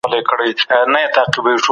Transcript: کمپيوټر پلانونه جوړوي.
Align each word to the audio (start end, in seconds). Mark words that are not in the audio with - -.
کمپيوټر 0.03 0.63
پلانونه 0.69 0.99
جوړوي. 1.33 1.59